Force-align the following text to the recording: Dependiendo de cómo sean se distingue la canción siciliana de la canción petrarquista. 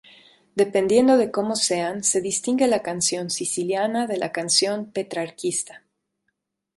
Dependiendo 0.55 1.15
de 1.15 1.29
cómo 1.29 1.55
sean 1.55 2.03
se 2.03 2.21
distingue 2.21 2.65
la 2.67 2.81
canción 2.81 3.29
siciliana 3.29 4.07
de 4.07 4.17
la 4.17 4.31
canción 4.31 4.87
petrarquista. 4.91 5.83